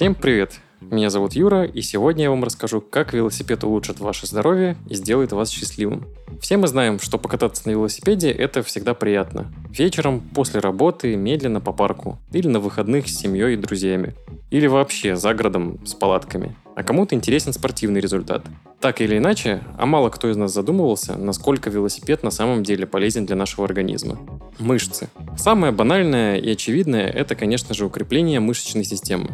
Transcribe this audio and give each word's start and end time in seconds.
Всем 0.00 0.14
привет! 0.14 0.60
Меня 0.80 1.10
зовут 1.10 1.34
Юра, 1.34 1.64
и 1.64 1.82
сегодня 1.82 2.22
я 2.22 2.30
вам 2.30 2.42
расскажу, 2.42 2.80
как 2.80 3.12
велосипед 3.12 3.64
улучшит 3.64 4.00
ваше 4.00 4.26
здоровье 4.26 4.78
и 4.88 4.94
сделает 4.94 5.32
вас 5.32 5.50
счастливым. 5.50 6.06
Все 6.40 6.56
мы 6.56 6.68
знаем, 6.68 6.98
что 6.98 7.18
покататься 7.18 7.64
на 7.66 7.72
велосипеде– 7.72 8.30
это 8.32 8.62
всегда 8.62 8.94
приятно. 8.94 9.52
Вечером, 9.68 10.22
после 10.34 10.60
работы, 10.60 11.16
медленно 11.16 11.60
по 11.60 11.74
парку. 11.74 12.18
Или 12.32 12.48
на 12.48 12.60
выходных 12.60 13.08
с 13.08 13.14
семьей 13.14 13.52
и 13.52 13.56
друзьями. 13.58 14.14
Или 14.50 14.68
вообще 14.68 15.16
за 15.16 15.34
городом 15.34 15.84
с 15.84 15.92
палатками. 15.92 16.56
А 16.74 16.82
кому-то 16.82 17.14
интересен 17.14 17.52
спортивный 17.52 18.00
результат. 18.00 18.46
Так 18.80 19.02
или 19.02 19.18
иначе, 19.18 19.60
а 19.76 19.84
мало 19.84 20.08
кто 20.08 20.30
из 20.30 20.36
нас 20.38 20.54
задумывался, 20.54 21.18
насколько 21.18 21.68
велосипед 21.68 22.22
на 22.22 22.30
самом 22.30 22.62
деле 22.62 22.86
полезен 22.86 23.26
для 23.26 23.36
нашего 23.36 23.66
организма. 23.66 24.18
Мышцы. 24.58 25.10
Самое 25.36 25.74
банальное 25.74 26.38
и 26.38 26.52
очевидное– 26.52 27.06
это, 27.10 27.34
конечно 27.34 27.74
же, 27.74 27.84
укрепление 27.84 28.40
мышечной 28.40 28.84
системы. 28.84 29.28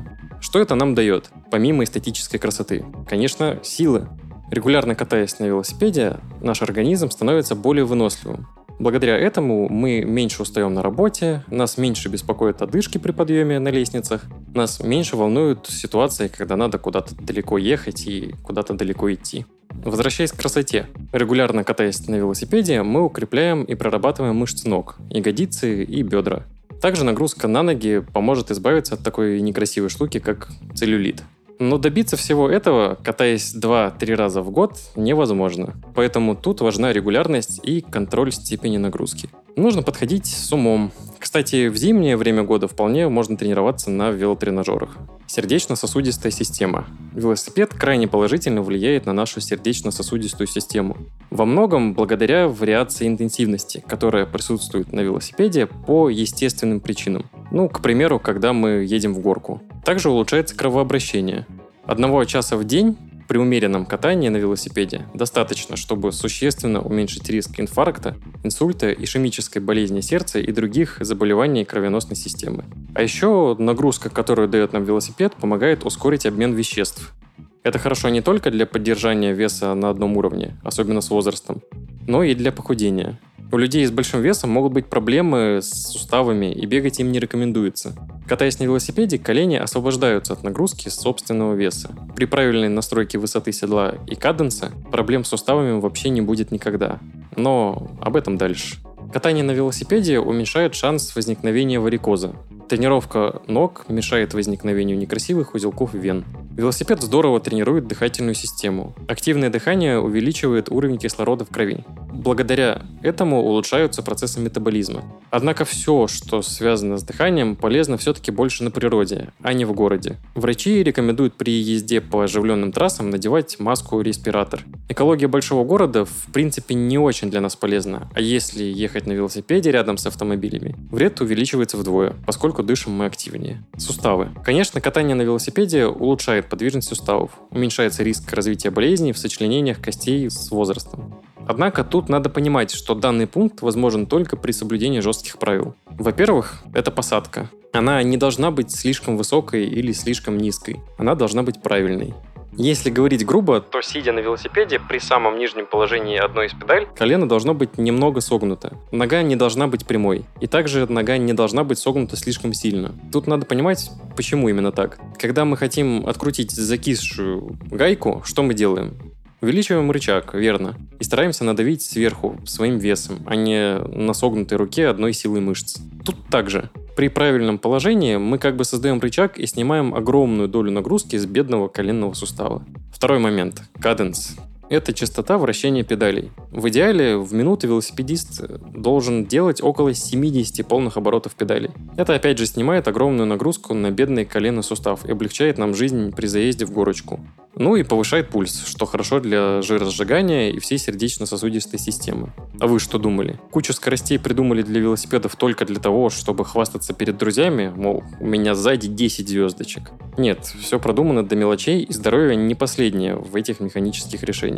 Что 0.47 0.61
это 0.61 0.77
нам 0.77 0.95
дает, 0.95 1.31
помимо 1.51 1.83
эстетической 1.83 2.39
красоты? 2.39 2.85
Конечно, 3.09 3.59
силы. 3.65 4.07
Регулярно 4.49 4.95
катаясь 4.95 5.41
на 5.41 5.45
велосипеде, 5.47 6.19
наш 6.41 6.63
организм 6.63 7.11
становится 7.11 7.57
более 7.57 7.85
выносливым. 7.85 8.47
Благодаря 8.79 9.19
этому 9.19 9.69
мы 9.69 10.03
меньше 10.03 10.43
устаем 10.43 10.73
на 10.73 10.83
работе, 10.83 11.43
нас 11.49 11.79
меньше 11.79 12.09
беспокоят 12.09 12.63
одышки 12.63 12.99
при 12.99 13.11
подъеме 13.11 13.59
на 13.59 13.71
лестницах, 13.71 14.23
нас 14.55 14.79
меньше 14.79 15.17
волнуют 15.17 15.67
ситуации, 15.67 16.29
когда 16.29 16.57
надо 16.57 16.79
куда-то 16.79 17.17
далеко 17.17 17.59
ехать 17.59 18.07
и 18.07 18.33
куда-то 18.45 18.75
далеко 18.75 19.13
идти. 19.13 19.47
Возвращаясь 19.85 20.31
к 20.31 20.39
красоте. 20.39 20.87
Регулярно 21.13 21.65
катаясь 21.65 22.07
на 22.07 22.15
велосипеде, 22.15 22.85
мы 22.85 23.03
укрепляем 23.03 23.65
и 23.65 23.75
прорабатываем 23.75 24.37
мышцы 24.37 24.69
ног, 24.69 24.97
ягодицы 25.11 25.83
и 25.83 26.03
бедра. 26.03 26.45
Также 26.81 27.05
нагрузка 27.05 27.49
на 27.49 27.63
ноги 27.63 28.05
поможет 28.13 28.51
избавиться 28.51 28.95
от 28.95 29.03
такой 29.03 29.41
некрасивой 29.41 29.89
штуки, 29.89 30.19
как 30.19 30.49
целлюлит. 30.75 31.23
Но 31.59 31.79
добиться 31.79 32.17
всего 32.17 32.51
этого, 32.51 32.99
катаясь 33.03 33.55
2-3 33.55 34.15
раза 34.15 34.43
в 34.43 34.51
год, 34.51 34.79
невозможно. 34.95 35.75
Поэтому 35.95 36.35
тут 36.37 36.61
важна 36.61 36.93
регулярность 36.93 37.61
и 37.63 37.81
контроль 37.81 38.33
степени 38.33 38.77
нагрузки. 38.77 39.31
Нужно 39.57 39.83
подходить 39.83 40.27
с 40.27 40.53
умом. 40.53 40.93
Кстати, 41.19 41.69
в 41.69 41.77
зимнее 41.77 42.19
время 42.19 42.43
года 42.43 42.69
вполне 42.69 43.09
можно 43.09 43.39
тренироваться 43.39 43.91
на 43.91 44.11
велотренажерах. 44.11 44.99
Сердечно-сосудистая 45.27 46.31
система. 46.31 46.87
Велосипед 47.15 47.73
крайне 47.73 48.07
положительно 48.07 48.61
влияет 48.61 49.07
на 49.07 49.15
нашу 49.15 49.41
сердечно-сосудистую 49.41 50.47
систему. 50.47 50.99
Во 51.31 51.47
многом 51.47 51.95
благодаря 51.95 52.49
вариации 52.49 53.09
интенсивности, 53.09 53.83
которая 53.87 54.27
присутствует 54.27 54.93
на 54.93 55.01
велосипеде 55.01 55.67
по 55.67 56.11
естественным 56.11 56.81
причинам. 56.81 57.25
Ну, 57.51 57.71
к 57.71 57.81
примеру, 57.81 58.21
когда 58.21 58.53
мы 58.53 58.85
едем 58.85 59.15
в 59.15 59.21
горку. 59.21 59.63
Также 59.87 60.11
улучшается 60.11 60.57
кровообращение. 60.57 61.47
Одного 61.85 62.25
часа 62.25 62.57
в 62.57 62.65
день 62.65 62.99
при 63.29 63.39
умеренном 63.39 63.87
катании 63.87 64.29
на 64.29 64.37
велосипеде 64.37 65.07
достаточно, 65.15 65.77
чтобы 65.77 66.11
существенно 66.11 66.83
уменьшить 66.83 67.31
риск 67.31 67.61
инфаркта, 67.61 68.17
инсульта, 68.43 68.91
ишемической 68.93 69.63
болезни 69.63 70.01
сердца 70.01 70.41
и 70.41 70.51
других 70.51 70.97
заболеваний 70.99 71.65
кровеносной 71.65 72.17
системы. 72.17 72.65
А 72.97 73.03
еще 73.03 73.55
нагрузка, 73.61 74.11
которую 74.11 74.49
дает 74.49 74.73
нам 74.73 74.83
велосипед, 74.83 75.35
помогает 75.37 75.87
ускорить 75.87 76.27
обмен 76.27 76.53
веществ. 76.55 77.15
Это 77.63 77.79
хорошо 77.79 78.09
не 78.09 78.23
только 78.23 78.51
для 78.51 78.67
поддержания 78.67 79.35
веса 79.35 79.73
на 79.75 79.91
одном 79.91 80.17
уровне, 80.17 80.57
особенно 80.65 81.01
с 81.01 81.11
возрастом, 81.11 81.63
но 82.09 82.25
и 82.25 82.35
для 82.35 82.51
похудения. 82.51 83.21
У 83.53 83.57
людей 83.57 83.87
с 83.87 83.93
большим 83.93 84.21
весом 84.21 84.51
могут 84.51 84.73
быть 84.73 84.87
проблемы 84.87 85.61
с 85.63 85.71
суставами, 85.93 86.53
и 86.53 86.67
бегать 86.67 86.99
им 86.99 87.13
не 87.13 87.21
рекомендуется. 87.21 87.95
Катаясь 88.29 88.59
на 88.59 88.65
велосипеде, 88.65 89.19
колени 89.19 89.57
освобождаются 89.57 90.33
от 90.33 90.43
нагрузки 90.43 90.89
собственного 90.89 91.55
веса. 91.55 91.91
При 92.17 92.25
правильной 92.25 92.69
настройке 92.69 93.19
высоты 93.19 93.53
седла 93.53 93.95
и 94.09 94.17
каденса 94.17 94.73
проблем 94.91 95.25
с 95.25 95.29
суставами 95.29 95.79
вообще 95.81 96.09
не 96.09 96.21
будет 96.21 96.51
никогда. 96.51 96.99
Но 97.37 97.91
об 98.01 98.17
этом 98.17 98.37
дальше. 98.37 98.79
Катание 99.13 99.45
на 99.45 99.53
велосипеде 99.53 100.19
уменьшает 100.19 100.75
шанс 100.75 101.15
возникновения 101.15 101.79
варикоза. 101.79 102.35
Тренировка 102.69 103.43
ног 103.47 103.85
мешает 103.89 104.35
возникновению 104.35 104.99
некрасивых 104.99 105.55
узелков 105.55 105.95
вен. 105.95 106.25
Велосипед 106.57 107.01
здорово 107.03 107.39
тренирует 107.39 107.87
дыхательную 107.87 108.35
систему. 108.35 108.97
Активное 109.07 109.51
дыхание 109.51 110.01
увеличивает 110.01 110.69
уровень 110.71 110.99
кислорода 110.99 111.45
в 111.45 111.49
крови. 111.49 111.85
Благодаря 112.17 112.83
этому 113.03 113.43
улучшаются 113.43 114.03
процессы 114.03 114.41
метаболизма. 114.41 115.05
Однако 115.31 115.65
все, 115.65 116.07
что 116.07 116.41
связано 116.41 116.97
с 116.97 117.03
дыханием, 117.03 117.57
полезно 117.57 117.99
все-таки 117.99 118.31
больше 118.31 118.65
на 118.65 118.71
природе, 118.71 119.29
а 119.43 119.53
не 119.53 119.65
в 119.65 119.73
городе. 119.75 120.17
Врачи 120.35 120.83
рекомендуют 120.83 121.35
при 121.35 121.53
езде 121.53 122.01
по 122.01 122.23
оживленным 122.23 122.73
трассам 122.73 123.11
надевать 123.11 123.61
маску-респиратор. 123.61 124.65
Экология 124.89 125.29
большого 125.29 125.65
города 125.65 126.07
в 126.07 126.33
принципе 126.33 126.75
не 126.75 126.99
очень 126.99 127.31
для 127.31 127.41
нас 127.41 127.55
полезна, 127.55 128.09
а 128.15 128.21
если 128.21 128.65
ехать 128.65 129.07
на 129.07 129.13
велосипеде 129.13 129.71
рядом 129.71 129.99
с 129.99 130.07
автомобилями, 130.07 130.75
вред 130.91 131.21
увеличивается 131.21 131.77
вдвое, 131.77 132.15
поскольку 132.25 132.63
дышим 132.63 132.93
мы 132.93 133.05
активнее. 133.05 133.65
Суставы. 133.77 134.31
Конечно, 134.43 134.81
катание 134.81 135.15
на 135.15 135.23
велосипеде 135.23 135.87
улучшает 135.87 136.49
подвижность 136.49 136.89
суставов, 136.89 137.33
уменьшается 137.51 138.03
риск 138.03 138.33
развития 138.33 138.71
болезней 138.71 139.13
в 139.13 139.19
сочленениях 139.19 139.83
костей 139.83 140.31
с 140.31 140.51
возрастом. 140.51 141.21
Однако 141.47 141.85
тут 141.85 142.09
надо 142.09 142.29
понимать, 142.29 142.73
что 142.73 142.95
данный 142.95 143.27
пункт 143.27 143.63
возможен 143.63 144.07
только 144.07 144.37
при 144.37 144.53
соблюдении 144.53 145.01
жестких 145.01 145.39
правил. 145.39 145.75
Во-первых, 145.87 146.63
это 146.75 146.91
посадка. 146.91 147.49
Она 147.73 148.03
не 148.03 148.17
должна 148.17 148.51
быть 148.51 148.71
слишком 148.71 149.17
высокой 149.17 149.67
или 149.67 149.93
слишком 149.93 150.39
низкой. 150.39 150.81
Она 150.99 151.15
должна 151.15 151.43
быть 151.43 151.63
правильной. 151.63 152.15
Если 152.59 152.89
говорить 152.89 153.27
грубо, 153.27 153.61
то 153.61 153.83
сидя 153.83 154.13
на 154.13 154.21
велосипеде 154.21 154.81
при 154.81 154.99
самом 154.99 155.39
нижнем 155.39 155.67
положении 155.67 156.17
одной 156.17 156.47
из 156.47 156.55
педаль, 156.55 156.87
колено 156.97 157.29
должно 157.29 157.53
быть 157.53 157.77
немного 157.77 158.23
согнуто. 158.23 158.79
Нога 158.93 159.23
не 159.23 159.37
должна 159.37 159.67
быть 159.67 159.87
прямой. 159.87 160.25
И 160.41 160.47
также 160.47 160.91
нога 160.91 161.19
не 161.19 161.35
должна 161.35 161.65
быть 161.65 161.79
согнута 161.79 162.17
слишком 162.17 162.55
сильно. 162.55 162.95
Тут 163.13 163.27
надо 163.27 163.45
понимать, 163.45 163.91
почему 164.17 164.49
именно 164.49 164.73
так. 164.73 164.99
Когда 165.19 165.45
мы 165.45 165.59
хотим 165.59 166.07
открутить 166.07 166.51
закисшую 166.51 167.59
гайку, 167.71 168.23
что 168.25 168.43
мы 168.43 168.55
делаем? 168.55 169.16
Увеличиваем 169.41 169.91
рычаг, 169.91 170.35
верно, 170.35 170.77
и 170.99 171.05
стараемся 171.05 171.45
надавить 171.45 171.83
сверху 171.83 172.41
своим 172.47 172.79
весом, 172.79 173.19
а 173.27 173.37
не 173.37 173.79
на 173.79 174.15
согнутой 174.15 174.57
руке 174.57 174.89
одной 174.89 175.13
силой 175.13 175.41
мышц. 175.41 175.79
Тут 176.05 176.17
также. 176.31 176.71
При 176.97 177.09
правильном 177.09 177.59
положении 177.59 178.17
мы 178.17 178.39
как 178.39 178.57
бы 178.57 178.65
создаем 178.65 178.99
рычаг 179.01 179.39
и 179.39 179.47
снимаем 179.47 179.95
огромную 179.95 180.49
долю 180.49 180.71
нагрузки 180.71 181.17
с 181.17 181.27
бедного 181.27 181.69
коленного 181.69 182.15
сустава. 182.15 182.65
Второй 182.95 183.19
момент. 183.19 183.63
Каденс. 183.79 184.37
Это 184.69 184.93
частота 184.93 185.39
вращения 185.39 185.85
педалей. 185.85 186.33
В 186.51 186.69
идеале 186.69 187.17
в 187.17 187.33
минуту 187.33 187.69
велосипедист 187.69 188.43
должен 188.75 189.25
делать 189.25 189.63
около 189.63 189.95
70 189.95 190.67
полных 190.67 190.97
оборотов 190.97 191.35
педалей. 191.35 191.71
Это 191.97 192.15
опять 192.15 192.39
же 192.39 192.47
снимает 192.47 192.89
огромную 192.89 193.27
нагрузку 193.27 193.75
на 193.75 193.93
бедный 193.93 194.25
коленный 194.25 194.65
сустав 194.65 195.05
и 195.05 195.13
облегчает 195.13 195.59
нам 195.59 195.75
жизнь 195.75 196.13
при 196.13 196.27
заезде 196.27 196.65
в 196.65 196.73
горочку. 196.73 197.21
Ну 197.59 197.75
и 197.77 197.85
повышает 197.85 198.29
пульс, 198.29 198.67
что 198.67 198.85
хорошо 198.85 199.19
для 199.19 199.63
жиросжигания 199.63 200.51
и 200.51 200.59
всей 200.59 200.77
сердечно-сосудистой 200.77 201.79
системы. 201.79 202.33
А 202.61 202.67
вы 202.67 202.79
что 202.79 202.99
думали? 202.99 203.41
Кучу 203.51 203.73
скоростей 203.73 204.19
придумали 204.19 204.61
для 204.61 204.81
велосипедов 204.81 205.37
только 205.37 205.65
для 205.65 205.81
того, 205.81 206.11
чтобы 206.11 206.45
хвастаться 206.45 206.93
перед 206.93 207.17
друзьями, 207.17 207.73
мол, 207.75 208.05
у 208.21 208.27
меня 208.27 208.55
сзади 208.55 208.89
10 208.89 209.29
звездочек. 209.29 209.91
Нет, 210.19 210.45
все 210.45 210.79
продумано 210.79 211.27
до 211.27 211.35
мелочей, 211.35 211.83
и 211.83 211.93
здоровье 211.93 212.37
не 212.37 212.55
последнее 212.55 213.17
в 213.17 213.35
этих 213.37 213.61
механических 213.61 214.23
решениях. 214.23 214.56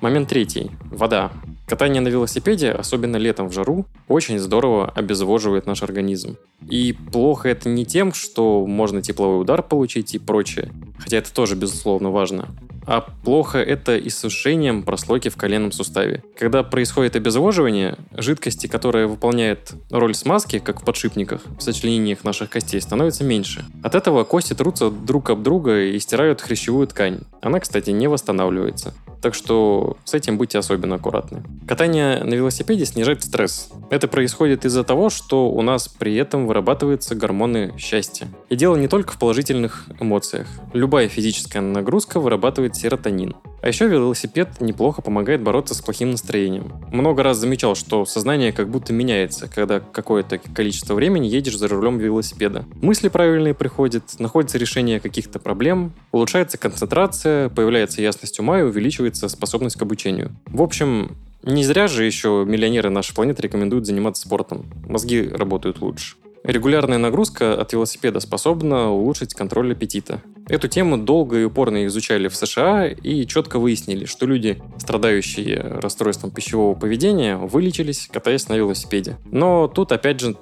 Момент 0.00 0.28
третий. 0.28 0.70
Вода. 0.90 1.32
Катание 1.66 2.02
на 2.02 2.08
велосипеде, 2.08 2.70
особенно 2.72 3.16
летом 3.16 3.48
в 3.48 3.54
жару, 3.54 3.86
очень 4.06 4.38
здорово 4.38 4.90
обезвоживает 4.90 5.64
наш 5.64 5.82
организм. 5.82 6.36
И 6.68 6.92
плохо 6.92 7.48
это 7.48 7.70
не 7.70 7.86
тем, 7.86 8.12
что 8.12 8.66
можно 8.66 9.00
тепловой 9.00 9.40
удар 9.40 9.62
получить 9.62 10.14
и 10.14 10.18
прочее, 10.18 10.70
хотя 10.98 11.16
это 11.16 11.32
тоже 11.32 11.56
безусловно 11.56 12.10
важно, 12.10 12.48
а 12.86 13.00
плохо 13.00 13.58
это 13.58 13.96
иссушением 13.96 14.82
прослойки 14.82 15.30
в 15.30 15.36
коленном 15.36 15.72
суставе. 15.72 16.22
Когда 16.38 16.62
происходит 16.62 17.16
обезвоживание, 17.16 17.96
жидкости, 18.12 18.66
которая 18.66 19.06
выполняет 19.06 19.72
роль 19.90 20.14
смазки, 20.14 20.58
как 20.58 20.82
в 20.82 20.84
подшипниках, 20.84 21.40
в 21.58 21.62
сочленениях 21.62 22.24
наших 22.24 22.50
костей, 22.50 22.80
становится 22.80 23.24
меньше. 23.24 23.64
От 23.82 23.94
этого 23.94 24.24
кости 24.24 24.52
трутся 24.52 24.90
друг 24.90 25.30
об 25.30 25.42
друга 25.42 25.84
и 25.84 25.98
стирают 25.98 26.42
хрящевую 26.42 26.86
ткань. 26.88 27.20
Она, 27.40 27.60
кстати, 27.60 27.88
не 27.88 28.06
восстанавливается. 28.06 28.92
Так 29.24 29.34
что 29.34 29.96
с 30.04 30.12
этим 30.12 30.36
будьте 30.36 30.58
особенно 30.58 30.96
аккуратны. 30.96 31.42
Катание 31.66 32.22
на 32.22 32.34
велосипеде 32.34 32.84
снижает 32.84 33.24
стресс. 33.24 33.70
Это 33.88 34.06
происходит 34.06 34.66
из-за 34.66 34.84
того, 34.84 35.08
что 35.08 35.48
у 35.48 35.62
нас 35.62 35.88
при 35.88 36.14
этом 36.16 36.46
вырабатываются 36.46 37.14
гормоны 37.14 37.72
счастья. 37.78 38.28
И 38.50 38.54
дело 38.54 38.76
не 38.76 38.86
только 38.86 39.14
в 39.14 39.18
положительных 39.18 39.86
эмоциях. 39.98 40.46
Любая 40.74 41.08
физическая 41.08 41.62
нагрузка 41.62 42.20
вырабатывает 42.20 42.76
серотонин. 42.76 43.34
А 43.64 43.68
еще 43.68 43.88
велосипед 43.88 44.60
неплохо 44.60 45.00
помогает 45.00 45.40
бороться 45.40 45.74
с 45.74 45.80
плохим 45.80 46.10
настроением. 46.10 46.70
Много 46.92 47.22
раз 47.22 47.38
замечал, 47.38 47.74
что 47.74 48.04
сознание 48.04 48.52
как 48.52 48.68
будто 48.68 48.92
меняется, 48.92 49.48
когда 49.48 49.80
какое-то 49.80 50.36
количество 50.36 50.92
времени 50.92 51.26
едешь 51.28 51.56
за 51.56 51.66
рулем 51.68 51.96
велосипеда. 51.96 52.66
Мысли 52.82 53.08
правильные 53.08 53.54
приходят, 53.54 54.20
находится 54.20 54.58
решение 54.58 55.00
каких-то 55.00 55.38
проблем, 55.38 55.94
улучшается 56.12 56.58
концентрация, 56.58 57.48
появляется 57.48 58.02
ясность 58.02 58.38
ума 58.38 58.60
и 58.60 58.64
увеличивается 58.64 59.30
способность 59.30 59.76
к 59.76 59.82
обучению. 59.82 60.36
В 60.44 60.60
общем, 60.60 61.16
не 61.42 61.64
зря 61.64 61.88
же 61.88 62.04
еще 62.04 62.44
миллионеры 62.46 62.90
нашей 62.90 63.14
планеты 63.14 63.40
рекомендуют 63.40 63.86
заниматься 63.86 64.26
спортом. 64.26 64.66
Мозги 64.86 65.26
работают 65.26 65.80
лучше. 65.80 66.16
Регулярная 66.42 66.98
нагрузка 66.98 67.58
от 67.58 67.72
велосипеда 67.72 68.20
способна 68.20 68.90
улучшить 68.90 69.32
контроль 69.32 69.72
аппетита. 69.72 70.20
Эту 70.48 70.68
тему 70.68 70.98
долго 70.98 71.40
и 71.40 71.44
упорно 71.44 71.86
изучали 71.86 72.28
в 72.28 72.36
США 72.36 72.86
и 72.86 73.26
четко 73.26 73.58
выяснили, 73.58 74.04
что 74.04 74.26
люди, 74.26 74.62
страдающие 74.78 75.58
расстройством 75.58 76.30
пищевого 76.30 76.74
поведения, 76.74 77.36
вылечились, 77.36 78.08
катаясь 78.12 78.48
на 78.48 78.54
велосипеде. 78.54 79.16
Но 79.30 79.68
тут 79.68 79.92
опять 79.92 80.20
же 80.20 80.36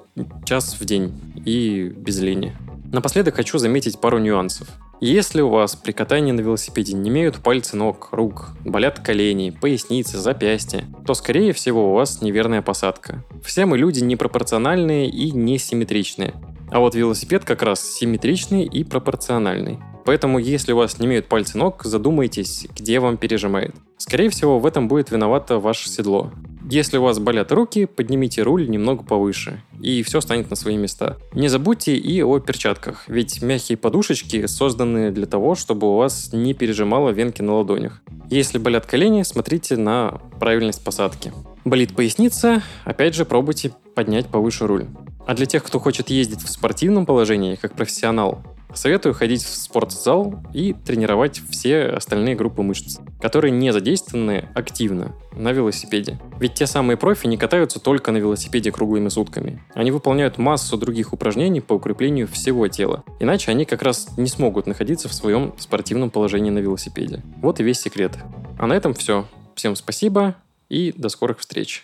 час 0.45 0.77
в 0.79 0.85
день 0.85 1.13
и 1.45 1.93
без 1.95 2.19
лени. 2.19 2.55
Напоследок 2.91 3.35
хочу 3.35 3.57
заметить 3.57 3.99
пару 3.99 4.19
нюансов. 4.19 4.67
Если 4.99 5.41
у 5.41 5.49
вас 5.49 5.75
при 5.75 5.93
катании 5.93 6.31
на 6.31 6.41
велосипеде 6.41 6.93
не 6.93 7.09
имеют 7.09 7.37
пальцы 7.37 7.75
ног, 7.75 8.09
рук, 8.11 8.49
болят 8.63 8.99
колени, 8.99 9.49
поясницы, 9.49 10.17
запястья, 10.17 10.85
то 11.05 11.13
скорее 11.13 11.53
всего 11.53 11.91
у 11.91 11.95
вас 11.95 12.21
неверная 12.21 12.61
посадка. 12.61 13.23
Все 13.43 13.65
мы 13.65 13.77
люди 13.77 14.03
непропорциональные 14.03 15.09
и 15.09 15.31
несимметричные. 15.31 16.33
А 16.71 16.79
вот 16.79 16.95
велосипед 16.95 17.45
как 17.45 17.63
раз 17.63 17.81
симметричный 17.81 18.63
и 18.65 18.83
пропорциональный. 18.83 19.79
Поэтому, 20.05 20.39
если 20.39 20.73
у 20.73 20.77
вас 20.77 20.99
не 20.99 21.05
имеют 21.05 21.27
пальцы 21.27 21.57
ног, 21.57 21.83
задумайтесь, 21.83 22.67
где 22.75 22.99
вам 22.99 23.17
пережимает. 23.17 23.75
Скорее 23.97 24.29
всего, 24.29 24.59
в 24.59 24.65
этом 24.65 24.87
будет 24.87 25.11
виновато 25.11 25.59
ваше 25.59 25.89
седло. 25.89 26.31
Если 26.69 26.97
у 26.97 27.03
вас 27.03 27.19
болят 27.19 27.51
руки, 27.51 27.85
поднимите 27.85 28.41
руль 28.41 28.69
немного 28.69 29.03
повыше, 29.03 29.61
и 29.81 30.01
все 30.01 30.21
станет 30.21 30.49
на 30.49 30.55
свои 30.55 30.77
места. 30.77 31.17
Не 31.33 31.49
забудьте 31.49 31.95
и 31.95 32.21
о 32.23 32.39
перчатках, 32.39 33.03
ведь 33.07 33.41
мягкие 33.41 33.77
подушечки 33.77 34.45
созданы 34.45 35.11
для 35.11 35.25
того, 35.25 35.55
чтобы 35.55 35.87
у 35.87 35.97
вас 35.97 36.31
не 36.31 36.53
пережимало 36.53 37.09
венки 37.09 37.41
на 37.41 37.55
ладонях. 37.55 38.01
Если 38.29 38.57
болят 38.57 38.85
колени, 38.85 39.23
смотрите 39.23 39.75
на 39.75 40.21
правильность 40.39 40.83
посадки. 40.83 41.33
Болит 41.65 41.95
поясница, 41.95 42.63
опять 42.85 43.13
же 43.13 43.25
пробуйте 43.25 43.73
поднять 43.93 44.27
повыше 44.27 44.65
руль. 44.65 44.87
А 45.25 45.35
для 45.35 45.45
тех, 45.45 45.63
кто 45.63 45.79
хочет 45.79 46.09
ездить 46.09 46.41
в 46.41 46.49
спортивном 46.49 47.05
положении, 47.05 47.55
как 47.55 47.73
профессионал, 47.73 48.43
Советую 48.73 49.13
ходить 49.13 49.43
в 49.43 49.55
спортзал 49.55 50.43
и 50.53 50.73
тренировать 50.73 51.41
все 51.49 51.85
остальные 51.85 52.35
группы 52.35 52.61
мышц, 52.63 52.99
которые 53.21 53.51
не 53.51 53.71
задействованы 53.71 54.49
активно 54.55 55.15
на 55.33 55.51
велосипеде. 55.51 56.19
Ведь 56.39 56.55
те 56.55 56.65
самые 56.67 56.97
профи 56.97 57.27
не 57.27 57.37
катаются 57.37 57.79
только 57.79 58.11
на 58.11 58.17
велосипеде 58.17 58.71
круглыми 58.71 59.09
сутками. 59.09 59.63
Они 59.73 59.91
выполняют 59.91 60.37
массу 60.37 60.77
других 60.77 61.13
упражнений 61.13 61.61
по 61.61 61.73
укреплению 61.73 62.27
всего 62.27 62.67
тела. 62.67 63.03
Иначе 63.19 63.51
они 63.51 63.65
как 63.65 63.81
раз 63.81 64.17
не 64.17 64.27
смогут 64.27 64.67
находиться 64.67 65.07
в 65.07 65.13
своем 65.13 65.53
спортивном 65.57 66.09
положении 66.09 66.49
на 66.49 66.59
велосипеде. 66.59 67.21
Вот 67.41 67.59
и 67.59 67.63
весь 67.63 67.79
секрет. 67.79 68.17
А 68.57 68.67
на 68.67 68.73
этом 68.73 68.93
все. 68.93 69.25
Всем 69.55 69.75
спасибо 69.75 70.35
и 70.69 70.93
до 70.97 71.09
скорых 71.09 71.39
встреч. 71.39 71.83